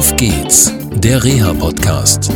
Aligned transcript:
Auf 0.00 0.16
geht's, 0.16 0.72
der 0.94 1.22
Reha-Podcast. 1.22 2.32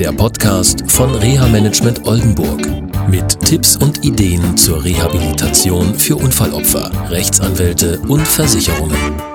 Der 0.00 0.10
Podcast 0.10 0.82
von 0.90 1.14
Reha 1.14 1.46
Management 1.46 2.04
Oldenburg. 2.08 2.66
Mit 3.08 3.38
Tipps 3.38 3.76
und 3.76 4.04
Ideen 4.04 4.56
zur 4.56 4.82
Rehabilitation 4.82 5.94
für 5.94 6.16
Unfallopfer, 6.16 6.90
Rechtsanwälte 7.10 8.00
und 8.08 8.26
Versicherungen. 8.26 9.33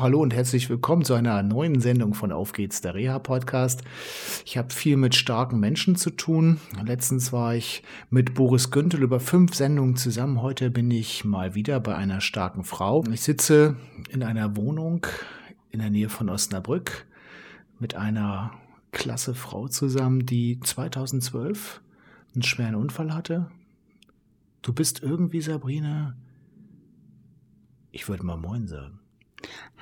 Hallo 0.00 0.22
und 0.22 0.32
herzlich 0.32 0.70
willkommen 0.70 1.04
zu 1.04 1.12
einer 1.12 1.42
neuen 1.42 1.78
Sendung 1.82 2.14
von 2.14 2.32
Auf 2.32 2.54
geht's, 2.54 2.80
der 2.80 2.94
Reha-Podcast. 2.94 3.82
Ich 4.46 4.56
habe 4.56 4.72
viel 4.72 4.96
mit 4.96 5.14
starken 5.14 5.60
Menschen 5.60 5.94
zu 5.94 6.08
tun. 6.08 6.58
Letztens 6.82 7.34
war 7.34 7.54
ich 7.54 7.82
mit 8.08 8.32
Boris 8.32 8.70
Güntel 8.70 9.02
über 9.02 9.20
fünf 9.20 9.54
Sendungen 9.54 9.96
zusammen. 9.96 10.40
Heute 10.40 10.70
bin 10.70 10.90
ich 10.90 11.26
mal 11.26 11.54
wieder 11.54 11.80
bei 11.80 11.96
einer 11.96 12.22
starken 12.22 12.64
Frau. 12.64 13.04
Ich 13.12 13.20
sitze 13.20 13.76
in 14.08 14.22
einer 14.22 14.56
Wohnung 14.56 15.06
in 15.70 15.80
der 15.80 15.90
Nähe 15.90 16.08
von 16.08 16.30
Osnabrück 16.30 17.06
mit 17.78 17.94
einer 17.94 18.52
klasse 18.92 19.34
Frau 19.34 19.68
zusammen, 19.68 20.24
die 20.24 20.60
2012 20.60 21.82
einen 22.32 22.42
schweren 22.42 22.74
Unfall 22.74 23.12
hatte. 23.12 23.50
Du 24.62 24.72
bist 24.72 25.02
irgendwie, 25.02 25.42
Sabrina, 25.42 26.16
ich 27.92 28.08
würde 28.08 28.24
mal 28.24 28.38
Moin 28.38 28.66
sagen. 28.66 28.98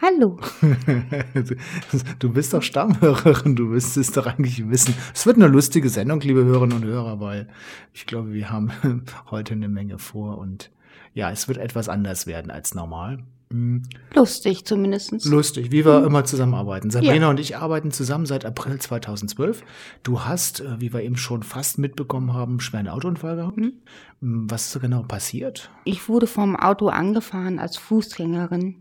Hallo. 0.01 0.39
du 2.21 2.33
bist 2.33 2.55
doch 2.55 2.63
Stammhörerin, 2.63 3.57
du 3.57 3.65
müsstest 3.65 4.17
doch 4.17 4.27
eigentlich 4.27 4.69
wissen. 4.69 4.95
Es 5.13 5.27
wird 5.27 5.37
eine 5.37 5.49
lustige 5.49 5.89
Sendung, 5.89 6.21
liebe 6.21 6.45
Hörerinnen 6.45 6.77
und 6.77 6.85
Hörer, 6.85 7.19
weil 7.19 7.49
ich 7.93 8.07
glaube, 8.07 8.33
wir 8.33 8.51
haben 8.51 8.71
heute 9.31 9.55
eine 9.55 9.69
Menge 9.69 9.99
vor 9.99 10.39
und 10.39 10.71
ja, 11.15 11.33
es 11.33 11.49
wird 11.49 11.59
etwas 11.59 11.89
anders 11.89 12.29
werden 12.29 12.53
als 12.53 12.75
normal. 12.75 13.25
Hm. 13.51 13.83
Lustig 14.15 14.67
zumindest. 14.67 15.25
Lustig, 15.25 15.73
wie 15.73 15.85
wir 15.85 16.01
mhm. 16.01 16.07
immer 16.07 16.25
zusammenarbeiten. 16.25 16.91
Sabrina 16.91 17.15
ja. 17.15 17.31
und 17.31 17.41
ich 17.41 17.57
arbeiten 17.57 17.91
zusammen 17.91 18.27
seit 18.27 18.45
April 18.45 18.79
2012. 18.79 19.63
Du 20.03 20.21
hast, 20.21 20.61
äh, 20.61 20.81
wie 20.81 20.93
wir 20.93 21.03
eben 21.03 21.17
schon 21.17 21.43
fast 21.43 21.79
mitbekommen 21.79 22.35
haben, 22.35 22.53
einen 22.53 22.61
schweren 22.61 22.89
Autounfall 22.89 23.37
gehabt. 23.37 23.57
Mhm. 23.57 23.73
Was 24.21 24.67
ist 24.67 24.73
so 24.73 24.81
genau 24.81 25.03
passiert? 25.03 25.71
Ich 25.85 26.09
wurde 26.09 26.27
vom 26.27 26.57
Auto 26.57 26.89
angefahren 26.89 27.59
als 27.59 27.77
Fußgängerin. 27.79 28.77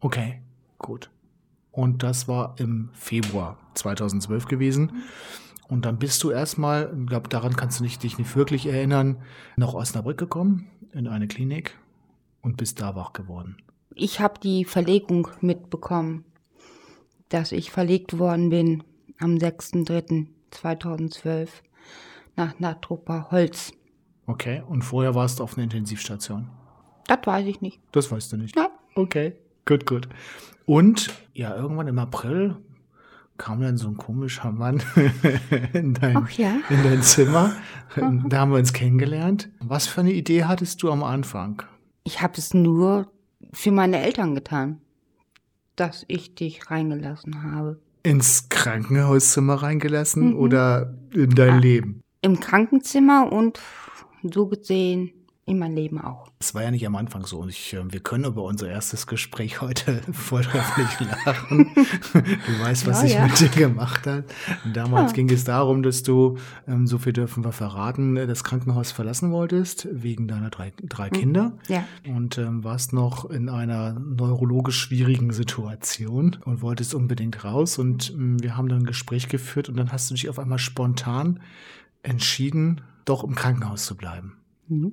Okay, 0.00 0.40
gut. 0.78 1.10
Und 1.72 2.02
das 2.02 2.28
war 2.28 2.54
im 2.58 2.90
Februar 2.92 3.58
2012 3.74 4.46
gewesen. 4.46 5.02
Und 5.68 5.84
dann 5.84 5.98
bist 5.98 6.22
du 6.22 6.30
erstmal, 6.30 6.96
ich 6.98 7.06
glaube, 7.06 7.28
daran 7.28 7.54
kannst 7.56 7.80
du 7.80 7.84
nicht, 7.84 8.02
dich 8.02 8.16
nicht 8.18 8.34
wirklich 8.36 8.66
erinnern, 8.66 9.18
nach 9.56 9.74
Osnabrück 9.74 10.16
gekommen, 10.16 10.70
in 10.92 11.06
eine 11.08 11.28
Klinik 11.28 11.76
und 12.40 12.56
bist 12.56 12.80
da 12.80 12.94
wach 12.94 13.12
geworden. 13.12 13.58
Ich 13.94 14.20
habe 14.20 14.40
die 14.40 14.64
Verlegung 14.64 15.28
mitbekommen, 15.40 16.24
dass 17.28 17.52
ich 17.52 17.70
verlegt 17.70 18.18
worden 18.18 18.48
bin 18.50 18.82
am 19.18 19.36
6.3.2012 19.36 21.48
nach 22.36 22.58
Natrupper 22.60 23.30
Holz. 23.30 23.72
Okay, 24.26 24.62
und 24.68 24.82
vorher 24.82 25.14
warst 25.14 25.40
du 25.40 25.44
auf 25.44 25.56
einer 25.56 25.64
Intensivstation? 25.64 26.50
Das 27.06 27.18
weiß 27.24 27.46
ich 27.46 27.60
nicht. 27.60 27.80
Das 27.92 28.10
weißt 28.10 28.32
du 28.32 28.36
nicht? 28.36 28.56
Nein. 28.56 28.66
Okay. 28.94 29.36
Gut, 29.66 29.84
gut. 29.84 30.08
Und 30.64 31.12
ja, 31.34 31.54
irgendwann 31.56 31.88
im 31.88 31.98
April 31.98 32.56
kam 33.36 33.60
dann 33.60 33.76
so 33.76 33.88
ein 33.88 33.96
komischer 33.96 34.52
Mann 34.52 34.82
in 35.72 35.92
dein, 35.94 36.26
ja. 36.36 36.56
in 36.70 36.82
dein 36.84 37.02
Zimmer. 37.02 37.52
Da 37.96 38.38
haben 38.38 38.52
wir 38.52 38.58
uns 38.58 38.72
kennengelernt. 38.72 39.50
Was 39.60 39.88
für 39.88 40.00
eine 40.00 40.12
Idee 40.12 40.44
hattest 40.44 40.82
du 40.82 40.90
am 40.90 41.02
Anfang? 41.02 41.62
Ich 42.04 42.22
habe 42.22 42.34
es 42.38 42.54
nur 42.54 43.10
für 43.52 43.72
meine 43.72 44.00
Eltern 44.00 44.34
getan, 44.34 44.80
dass 45.74 46.04
ich 46.08 46.34
dich 46.36 46.70
reingelassen 46.70 47.42
habe. 47.42 47.80
Ins 48.04 48.48
Krankenhauszimmer 48.48 49.54
reingelassen 49.54 50.30
mhm. 50.30 50.36
oder 50.36 50.94
in 51.12 51.30
dein 51.30 51.54
ja, 51.54 51.58
Leben? 51.58 52.02
Im 52.22 52.38
Krankenzimmer 52.38 53.32
und 53.32 53.60
so 54.22 54.46
gesehen 54.46 55.10
in 55.48 55.60
mein 55.60 55.76
Leben 55.76 56.00
auch. 56.00 56.28
Es 56.40 56.56
war 56.56 56.64
ja 56.64 56.72
nicht 56.72 56.84
am 56.88 56.96
Anfang 56.96 57.24
so. 57.24 57.38
Und 57.38 57.50
ich, 57.50 57.72
äh, 57.72 57.92
wir 57.92 58.00
können 58.00 58.24
über 58.24 58.42
unser 58.42 58.68
erstes 58.68 59.06
Gespräch 59.06 59.60
heute 59.60 60.02
vortrefflich 60.12 61.08
lachen. 61.24 61.70
du 62.12 62.64
weißt, 62.64 62.86
was 62.88 63.02
ja, 63.02 63.06
ich 63.06 63.14
ja. 63.14 63.26
mit 63.26 63.40
dir 63.40 63.48
gemacht 63.48 64.08
habe. 64.08 64.24
Damals 64.74 65.12
ja. 65.12 65.14
ging 65.14 65.30
es 65.30 65.44
darum, 65.44 65.84
dass 65.84 66.02
du, 66.02 66.36
ähm, 66.66 66.88
so 66.88 66.98
viel 66.98 67.12
dürfen 67.12 67.44
wir 67.44 67.52
verraten, 67.52 68.16
äh, 68.16 68.26
das 68.26 68.42
Krankenhaus 68.42 68.90
verlassen 68.90 69.30
wolltest, 69.30 69.86
wegen 69.92 70.26
deiner 70.26 70.50
drei, 70.50 70.72
drei 70.82 71.06
mhm. 71.06 71.12
Kinder. 71.12 71.52
Ja. 71.68 71.84
Und 72.08 72.38
ähm, 72.38 72.64
warst 72.64 72.92
noch 72.92 73.30
in 73.30 73.48
einer 73.48 73.92
neurologisch 73.92 74.80
schwierigen 74.80 75.32
Situation 75.32 76.38
und 76.44 76.60
wolltest 76.60 76.92
unbedingt 76.92 77.44
raus. 77.44 77.78
Und 77.78 78.10
ähm, 78.10 78.42
wir 78.42 78.56
haben 78.56 78.68
dann 78.68 78.80
ein 78.80 78.86
Gespräch 78.86 79.28
geführt 79.28 79.68
und 79.68 79.76
dann 79.76 79.92
hast 79.92 80.10
du 80.10 80.14
dich 80.14 80.28
auf 80.28 80.40
einmal 80.40 80.58
spontan 80.58 81.38
entschieden, 82.02 82.80
doch 83.04 83.22
im 83.22 83.36
Krankenhaus 83.36 83.86
zu 83.86 83.96
bleiben. 83.96 84.38
Mhm. 84.66 84.92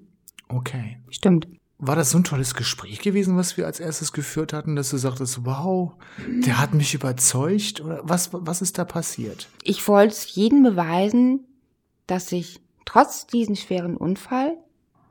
Okay. 0.54 0.98
Stimmt. 1.10 1.48
War 1.80 1.96
das 1.96 2.12
so 2.12 2.18
ein 2.18 2.24
tolles 2.24 2.56
Gespräch 2.56 3.00
gewesen, 3.00 3.36
was 3.36 3.58
wir 3.58 3.66
als 3.66 3.80
erstes 3.80 4.14
geführt 4.14 4.54
hatten, 4.54 4.76
dass 4.76 4.90
du 4.90 4.98
sagtest, 4.98 5.46
wow, 5.46 5.94
der 6.46 6.60
hat 6.60 6.74
mich 6.74 6.94
überzeugt? 6.94 7.82
Oder 7.82 8.00
was, 8.04 8.30
was 8.32 8.62
ist 8.62 8.78
da 8.78 8.86
passiert? 8.86 9.50
Ich 9.64 9.86
wollte 9.88 10.14
es 10.14 10.34
jedem 10.36 10.64
beweisen, 10.64 11.42
dass 12.08 12.32
ich 12.32 12.62
trotz 12.86 13.28
diesem 13.28 13.56
schweren 13.56 13.98
Unfall 13.98 14.58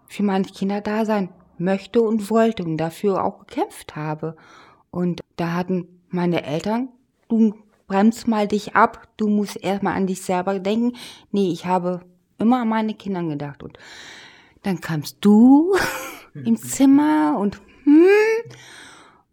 für 0.07 0.23
meine 0.23 0.47
Kinder 0.47 0.81
da 0.81 1.05
sein 1.05 1.31
möchte 1.59 2.01
und 2.01 2.31
wollte 2.31 2.65
und 2.65 2.79
dafür 2.79 3.23
auch 3.25 3.41
gekämpft 3.41 3.97
habe. 3.97 4.37
Und 4.91 5.21
da 5.37 5.53
hatten 5.53 5.89
meine 6.09 6.45
Eltern, 6.45 6.89
du 7.29 7.55
bremst 7.87 8.29
mal 8.29 8.49
dich 8.49 8.75
ab, 8.75 9.09
du 9.17 9.29
musst 9.29 9.57
erstmal 9.57 9.97
an 9.97 10.07
dich 10.07 10.23
selber 10.23 10.59
denken. 10.59 10.97
Nee, 11.31 11.51
ich 11.51 11.67
habe 11.67 12.01
immer 12.39 12.63
an 12.63 12.69
meine 12.69 12.95
Kinder 12.95 13.23
gedacht. 13.23 13.63
Und 13.63 13.79
dann 14.63 14.81
kamst 14.81 15.19
du 15.21 15.75
im 16.35 16.57
Zimmer 16.57 17.37
und 17.39 17.61
hm, 17.85 18.53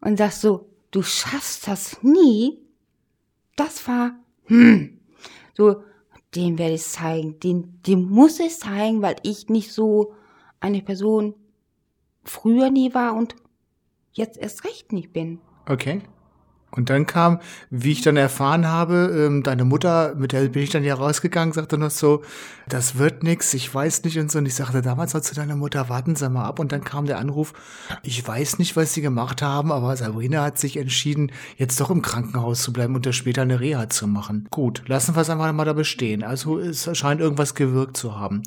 und 0.02 0.18
sagst 0.18 0.42
so, 0.42 0.70
du 0.92 1.04
schaffst 1.04 1.68
das 1.68 2.02
nie. 2.04 2.60
Das 3.56 3.88
war 3.88 4.14
hm, 4.46 5.00
so, 5.54 5.84
dem 6.36 6.58
werde 6.58 6.76
ich 6.76 6.84
zeigen, 6.84 7.40
den, 7.40 7.82
dem 7.84 8.10
muss 8.10 8.40
ich 8.40 8.58
zeigen, 8.58 9.02
weil 9.02 9.16
ich 9.24 9.50
nicht 9.50 9.72
so 9.72 10.14
eine 10.60 10.82
Person 10.82 11.36
früher 12.24 12.70
nie 12.70 12.94
war 12.94 13.16
und 13.16 13.36
jetzt 14.12 14.38
erst 14.38 14.64
recht 14.66 14.92
nicht 14.92 15.14
bin. 15.14 15.40
Okay. 15.68 16.02
Und 16.72 16.90
dann 16.90 17.08
kam, 17.08 17.40
wie 17.72 17.92
ich 17.92 18.02
dann 18.02 18.16
erfahren 18.16 18.68
habe, 18.68 19.26
ähm, 19.28 19.42
deine 19.42 19.66
Mutter, 19.66 20.14
mit 20.16 20.34
der 20.34 20.48
bin 20.50 20.62
ich 20.62 20.70
dann 20.70 20.84
ja 20.84 20.94
rausgegangen, 20.94 21.54
sagte 21.54 21.78
noch 21.78 21.90
so, 21.90 22.22
das 22.68 22.98
wird 23.00 23.24
nix, 23.24 23.54
ich 23.56 23.74
weiß 23.74 24.04
nicht 24.04 24.20
und 24.20 24.32
so. 24.32 24.38
Und 24.38 24.46
ich 24.46 24.54
sagte 24.54 24.82
damals 24.84 25.14
noch 25.16 25.22
zu 25.22 25.34
deiner 25.34 25.56
Mutter, 25.56 25.90
warten 25.90 26.16
Sie 26.16 26.30
mal 26.30 26.46
ab. 26.46 26.60
Und 26.60 26.72
dann 26.72 26.84
kam 26.84 27.08
der 27.08 27.18
Anruf, 27.18 27.54
ich 28.04 28.26
weiß 28.26 28.60
nicht, 28.60 28.76
was 28.76 28.94
Sie 28.94 29.02
gemacht 29.02 29.42
haben, 29.42 29.72
aber 29.72 29.96
Sabrina 29.98 30.44
hat 30.44 30.60
sich 30.60 30.78
entschieden, 30.78 31.32
jetzt 31.58 31.82
doch 31.82 31.90
im 31.90 32.04
Krankenhaus 32.04 32.62
zu 32.62 32.72
bleiben 32.72 32.96
und 32.96 33.06
da 33.06 33.14
später 33.14 33.42
eine 33.42 33.60
Reha 33.60 33.90
zu 33.90 34.08
machen. 34.08 34.48
Gut, 34.52 34.84
lassen 34.88 35.16
wir 35.16 35.22
es 35.22 35.30
einfach 35.30 35.52
mal 35.52 35.66
da 35.66 35.74
bestehen. 35.74 36.24
Also 36.24 36.60
es 36.60 36.90
scheint 36.96 37.20
irgendwas 37.20 37.56
gewirkt 37.56 37.98
zu 37.98 38.20
haben. 38.20 38.44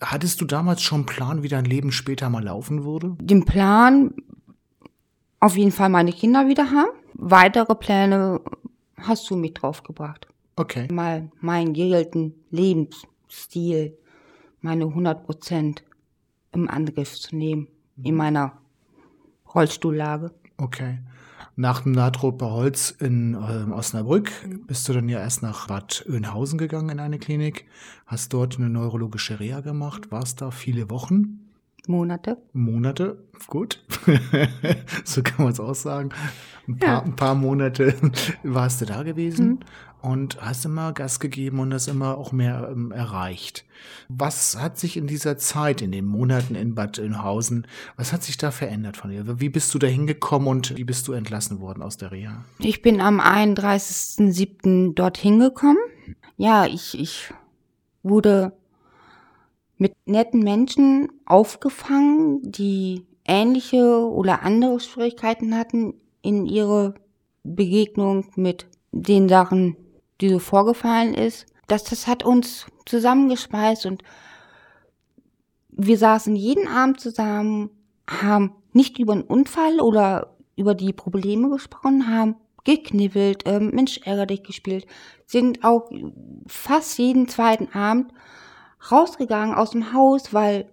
Hattest 0.00 0.40
du 0.40 0.46
damals 0.46 0.80
schon 0.80 1.00
einen 1.00 1.06
Plan, 1.06 1.42
wie 1.42 1.48
dein 1.48 1.64
Leben 1.66 1.92
später 1.92 2.30
mal 2.30 2.42
laufen 2.42 2.84
würde? 2.84 3.16
Den 3.20 3.44
Plan, 3.44 4.14
auf 5.40 5.56
jeden 5.56 5.72
Fall 5.72 5.90
meine 5.90 6.12
Kinder 6.12 6.48
wieder 6.48 6.70
haben 6.70 6.97
weitere 7.18 7.74
Pläne 7.74 8.40
hast 8.96 9.28
du 9.28 9.36
mit 9.36 9.60
draufgebracht. 9.60 10.26
Okay. 10.56 10.88
Mal 10.90 11.30
meinen 11.40 11.74
geregelten 11.74 12.34
Lebensstil, 12.50 13.96
meine 14.60 14.86
100 14.86 15.24
Prozent 15.24 15.84
im 16.52 16.68
Angriff 16.68 17.14
zu 17.14 17.36
nehmen, 17.36 17.68
in 18.02 18.12
mhm. 18.12 18.16
meiner 18.16 18.52
Rollstuhllage. 19.54 20.32
Okay. 20.56 20.98
Nach 21.54 21.80
dem 21.82 21.92
Natroper 21.92 22.52
Holz 22.52 22.90
in 22.90 23.34
äh, 23.34 23.72
Osnabrück 23.72 24.30
bist 24.66 24.88
du 24.88 24.92
dann 24.92 25.08
ja 25.08 25.18
erst 25.18 25.42
nach 25.42 25.66
Bad 25.66 26.04
Oeynhausen 26.08 26.56
gegangen 26.56 26.90
in 26.90 27.00
eine 27.00 27.18
Klinik, 27.18 27.66
hast 28.06 28.32
dort 28.32 28.58
eine 28.58 28.70
neurologische 28.70 29.40
Reha 29.40 29.60
gemacht, 29.60 30.12
warst 30.12 30.40
da 30.40 30.52
viele 30.52 30.88
Wochen 30.88 31.47
Monate. 31.88 32.36
Monate, 32.52 33.18
gut. 33.46 33.82
so 35.04 35.22
kann 35.22 35.44
man 35.44 35.52
es 35.52 35.60
auch 35.60 35.74
sagen. 35.74 36.10
Ein 36.68 36.78
paar, 36.78 36.88
ja. 36.88 37.02
ein 37.02 37.16
paar, 37.16 37.34
Monate 37.34 37.94
warst 38.42 38.80
du 38.80 38.84
da 38.84 39.02
gewesen 39.02 39.48
mhm. 39.48 39.58
und 40.02 40.40
hast 40.40 40.66
immer 40.66 40.92
Gas 40.92 41.18
gegeben 41.18 41.60
und 41.60 41.70
das 41.70 41.88
immer 41.88 42.18
auch 42.18 42.30
mehr 42.30 42.68
ähm, 42.70 42.92
erreicht. 42.92 43.64
Was 44.08 44.60
hat 44.60 44.78
sich 44.78 44.98
in 44.98 45.06
dieser 45.06 45.38
Zeit, 45.38 45.80
in 45.80 45.90
den 45.90 46.04
Monaten 46.04 46.54
in 46.54 46.74
Bad 46.74 46.98
Oeynhausen, 46.98 47.66
was 47.96 48.12
hat 48.12 48.22
sich 48.22 48.36
da 48.36 48.50
verändert 48.50 48.98
von 48.98 49.10
dir? 49.10 49.40
Wie 49.40 49.48
bist 49.48 49.72
du 49.72 49.78
da 49.78 49.86
hingekommen 49.86 50.48
und 50.48 50.76
wie 50.76 50.84
bist 50.84 51.08
du 51.08 51.12
entlassen 51.12 51.60
worden 51.60 51.82
aus 51.82 51.96
der 51.96 52.12
Reha? 52.12 52.44
Ich 52.58 52.82
bin 52.82 53.00
am 53.00 53.18
31.07. 53.18 54.94
dorthin 54.94 55.38
gekommen. 55.38 55.78
Ja, 56.36 56.66
ich, 56.66 56.98
ich 56.98 57.32
wurde 58.02 58.52
mit 59.78 59.94
netten 60.06 60.40
Menschen 60.40 61.08
aufgefangen, 61.24 62.40
die 62.42 63.06
ähnliche 63.24 64.06
oder 64.08 64.42
andere 64.42 64.80
Schwierigkeiten 64.80 65.56
hatten, 65.56 65.94
in 66.22 66.46
ihre 66.46 66.94
Begegnung 67.44 68.26
mit 68.34 68.66
den 68.92 69.28
Sachen, 69.28 69.76
die 70.20 70.28
so 70.28 70.38
vorgefallen 70.38 71.14
ist, 71.14 71.46
dass 71.68 71.84
das 71.84 72.06
hat 72.06 72.24
uns 72.24 72.66
zusammengespeist 72.86 73.86
und 73.86 74.02
wir 75.68 75.96
saßen 75.96 76.34
jeden 76.34 76.66
Abend 76.66 77.00
zusammen, 77.00 77.70
haben 78.08 78.52
nicht 78.72 78.98
über 78.98 79.12
einen 79.12 79.22
Unfall 79.22 79.80
oder 79.80 80.36
über 80.56 80.74
die 80.74 80.92
Probleme 80.92 81.50
gesprochen, 81.50 82.12
haben 82.12 82.36
geknibbelt, 82.64 83.44
ähm, 83.46 83.70
Mensch 83.72 84.00
ärger 84.04 84.26
dich 84.26 84.42
gespielt, 84.42 84.86
sind 85.26 85.62
auch 85.62 85.88
fast 86.46 86.98
jeden 86.98 87.28
zweiten 87.28 87.72
Abend 87.72 88.12
rausgegangen 88.90 89.54
aus 89.54 89.70
dem 89.70 89.92
Haus, 89.92 90.32
weil 90.32 90.66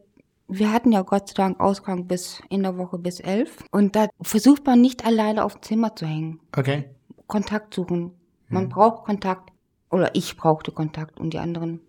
wir 0.48 0.72
hatten 0.72 0.92
ja 0.92 1.02
Gott 1.02 1.30
sei 1.30 1.34
Dank 1.36 1.60
Ausgang 1.60 2.08
bis 2.08 2.42
in 2.50 2.64
der 2.64 2.78
Woche 2.78 2.98
bis 3.00 3.20
elf. 3.20 3.64
Und 3.72 3.96
da 3.96 4.08
versucht 4.22 4.66
man 4.66 4.80
nicht 4.82 5.06
alleine 5.06 5.44
auf 5.44 5.56
dem 5.56 5.62
Zimmer 5.64 5.96
zu 5.96 6.06
hängen. 6.06 6.40
Okay. 6.56 6.86
Kontakt 7.28 7.74
suchen. 7.74 8.12
Man 8.50 8.70
Ja. 8.70 8.76
braucht 8.76 9.06
Kontakt. 9.06 9.52
Oder 9.90 10.14
ich 10.14 10.36
brauchte 10.38 10.72
Kontakt 10.72 11.20
und 11.20 11.32
die 11.34 11.40
anderen. 11.40 11.80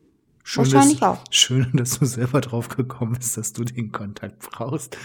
Schön, 0.48 0.62
Wahrscheinlich 0.72 1.00
dass, 1.00 1.18
auch. 1.18 1.24
Schön, 1.30 1.70
dass 1.74 1.98
du 1.98 2.04
selber 2.04 2.40
drauf 2.40 2.68
gekommen 2.68 3.16
bist, 3.18 3.36
dass 3.36 3.52
du 3.52 3.64
den 3.64 3.90
Kontakt 3.90 4.48
brauchst. 4.48 4.96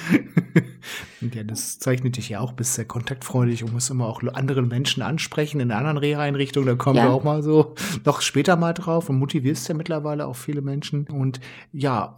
Und 1.20 1.34
ja, 1.36 1.44
das 1.44 1.80
zeichnet 1.80 2.16
dich 2.18 2.30
ja 2.30 2.42
auch, 2.42 2.52
bist 2.52 2.76
sehr 2.76 2.86
kontaktfreudig 2.86 3.64
und 3.64 3.74
musst 3.74 3.90
immer 3.90 4.06
auch 4.06 4.22
andere 4.34 4.62
Menschen 4.62 5.02
ansprechen 5.02 5.60
in 5.60 5.72
anderen 5.72 5.98
Reha-Einrichtungen. 5.98 6.68
Da 6.68 6.76
kommen 6.76 6.98
Ja. 6.98 7.06
wir 7.06 7.10
auch 7.10 7.24
mal 7.24 7.42
so 7.42 7.74
noch 8.06 8.22
später 8.22 8.56
mal 8.56 8.74
drauf 8.74 9.10
und 9.10 9.18
motivierst 9.18 9.68
ja 9.68 9.74
mittlerweile 9.74 10.28
auch 10.28 10.36
viele 10.36 10.62
Menschen. 10.62 11.08
Und 11.08 11.40
ja, 11.74 12.18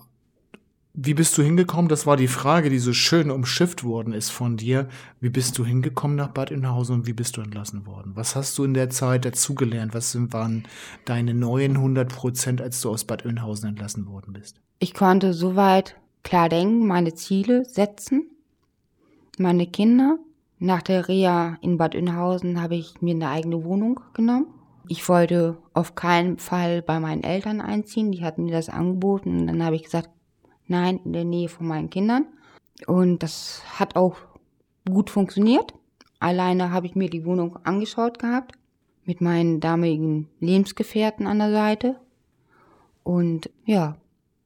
wie 0.95 1.15
bist 1.15 1.35
du 1.37 1.41
hingekommen? 1.41 1.89
Das 1.89 2.05
war 2.05 2.17
die 2.17 2.27
Frage, 2.27 2.69
die 2.69 2.77
so 2.77 2.93
schön 2.93 3.31
umschifft 3.31 3.83
worden 3.83 4.13
ist 4.13 4.29
von 4.29 4.57
dir. 4.57 4.87
Wie 5.19 5.29
bist 5.29 5.57
du 5.57 5.65
hingekommen 5.65 6.15
nach 6.15 6.27
Bad 6.27 6.51
Oeynhausen 6.51 6.95
und 6.97 7.07
wie 7.07 7.13
bist 7.13 7.35
du 7.35 7.41
entlassen 7.41 7.87
worden? 7.87 8.11
Was 8.15 8.35
hast 8.35 8.55
du 8.59 8.63
in 8.63 8.75
der 8.75 8.91
Zeit 8.91 9.25
dazugelernt? 9.25 9.95
Was 9.95 10.15
waren 10.31 10.65
deine 11.05 11.33
neuen 11.33 11.77
100 11.77 12.09
Prozent, 12.09 12.61
als 12.61 12.79
du 12.81 12.91
aus 12.91 13.05
Bad 13.05 13.25
Oeynhausen 13.25 13.69
entlassen 13.69 14.05
worden 14.05 14.33
bist? 14.33 14.61
Ich 14.77 14.93
konnte 14.93 15.33
soweit 15.33 15.95
klar 16.21 16.47
denken, 16.47 16.85
meine 16.85 17.15
Ziele 17.15 17.65
setzen. 17.65 18.29
Meine 19.39 19.65
Kinder. 19.65 20.19
Nach 20.59 20.83
der 20.83 21.07
Reha 21.07 21.57
in 21.61 21.77
Bad 21.77 21.95
Oeynhausen 21.95 22.61
habe 22.61 22.75
ich 22.75 23.01
mir 23.01 23.15
eine 23.15 23.29
eigene 23.29 23.63
Wohnung 23.63 23.99
genommen. 24.13 24.45
Ich 24.87 25.09
wollte 25.09 25.57
auf 25.73 25.95
keinen 25.95 26.37
Fall 26.37 26.83
bei 26.83 26.99
meinen 26.99 27.23
Eltern 27.23 27.61
einziehen. 27.61 28.11
Die 28.11 28.23
hatten 28.23 28.45
mir 28.45 28.51
das 28.51 28.69
angeboten. 28.69 29.39
Und 29.39 29.47
dann 29.47 29.63
habe 29.63 29.75
ich 29.75 29.83
gesagt, 29.83 30.09
nein, 30.67 30.99
in 31.03 31.13
der 31.13 31.25
Nähe 31.25 31.49
von 31.49 31.67
meinen 31.67 31.89
Kindern. 31.89 32.25
Und 32.87 33.23
das 33.23 33.61
hat 33.79 33.95
auch 33.95 34.17
gut 34.89 35.09
funktioniert. 35.09 35.73
Alleine 36.19 36.71
habe 36.71 36.87
ich 36.87 36.95
mir 36.95 37.09
die 37.09 37.25
Wohnung 37.25 37.57
angeschaut 37.63 38.19
gehabt. 38.19 38.55
Mit 39.05 39.19
meinen 39.19 39.59
damaligen 39.59 40.29
Lebensgefährten 40.39 41.27
an 41.27 41.39
der 41.39 41.51
Seite. 41.51 41.99
Und 43.03 43.49
ja, 43.65 43.97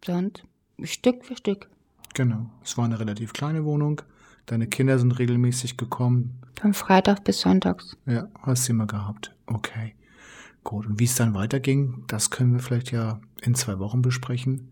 sonst 0.04 0.44
Stück 0.84 1.26
für 1.26 1.36
Stück. 1.36 1.70
Genau. 2.16 2.50
Es 2.64 2.78
war 2.78 2.86
eine 2.86 3.00
relativ 3.00 3.34
kleine 3.34 3.64
Wohnung. 3.66 4.02
Deine 4.48 4.68
Kinder 4.68 4.98
sind 4.98 5.20
regelmäßig 5.20 5.78
gekommen. 5.78 6.42
Von 6.60 6.74
Freitag 6.74 7.24
bis 7.24 7.42
Sonntags. 7.42 7.98
Ja, 8.06 8.28
hast 8.42 8.66
sie 8.66 8.72
immer 8.72 8.88
gehabt. 8.88 9.36
Okay. 9.46 9.94
Gut. 10.64 10.88
Und 10.88 11.00
wie 11.00 11.06
es 11.06 11.16
dann 11.16 11.34
weiterging, 11.34 12.04
das 12.08 12.32
können 12.32 12.54
wir 12.54 12.60
vielleicht 12.60 12.92
ja 12.92 13.20
in 13.42 13.56
zwei 13.56 13.78
Wochen 13.80 14.02
besprechen. 14.02 14.72